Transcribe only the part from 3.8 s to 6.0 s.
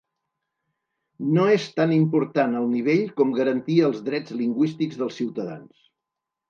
els drets lingüístics dels ciutadans.